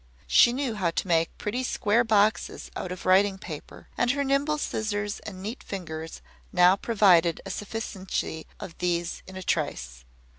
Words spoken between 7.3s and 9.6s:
a sufficiency of these in a